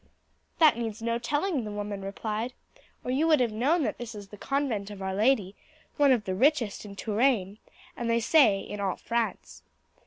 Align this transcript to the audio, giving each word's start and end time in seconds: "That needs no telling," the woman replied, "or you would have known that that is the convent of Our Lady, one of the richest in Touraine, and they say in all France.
"That 0.57 0.79
needs 0.79 1.03
no 1.03 1.19
telling," 1.19 1.63
the 1.63 1.69
woman 1.69 2.01
replied, 2.01 2.53
"or 3.03 3.11
you 3.11 3.27
would 3.27 3.39
have 3.39 3.51
known 3.51 3.83
that 3.83 3.99
that 3.99 4.15
is 4.15 4.29
the 4.29 4.35
convent 4.35 4.89
of 4.89 4.99
Our 4.99 5.13
Lady, 5.13 5.55
one 5.97 6.11
of 6.11 6.23
the 6.25 6.33
richest 6.33 6.85
in 6.85 6.95
Touraine, 6.95 7.59
and 7.95 8.09
they 8.09 8.19
say 8.19 8.59
in 8.61 8.79
all 8.79 8.95
France. 8.95 9.61